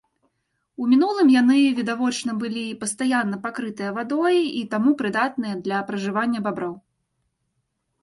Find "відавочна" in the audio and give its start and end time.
1.81-2.31